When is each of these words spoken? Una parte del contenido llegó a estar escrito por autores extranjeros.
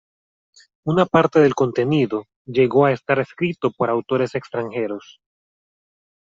Una 0.83 1.05
parte 1.05 1.39
del 1.39 1.53
contenido 1.53 2.25
llegó 2.47 2.85
a 2.87 2.91
estar 2.91 3.19
escrito 3.19 3.69
por 3.69 3.91
autores 3.91 4.33
extranjeros. 4.33 5.21